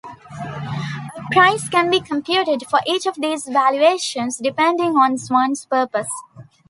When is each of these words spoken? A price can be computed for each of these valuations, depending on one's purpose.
A 1.15 1.21
price 1.31 1.69
can 1.69 1.91
be 1.91 1.99
computed 2.01 2.63
for 2.67 2.79
each 2.87 3.05
of 3.05 3.13
these 3.21 3.45
valuations, 3.45 4.37
depending 4.39 4.95
on 4.97 5.15
one's 5.29 5.67
purpose. 5.67 6.09